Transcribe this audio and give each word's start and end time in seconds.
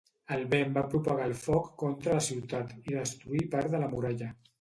El 0.35 0.43
vent 0.51 0.71
va 0.77 0.83
propagar 0.93 1.27
el 1.31 1.35
foc 1.41 1.67
contra 1.83 2.15
la 2.15 2.23
ciutat 2.29 2.73
i 2.79 2.97
destruí 3.01 3.45
part 3.53 3.71
de 3.75 3.83
la 3.85 3.91
muralla. 3.93 4.31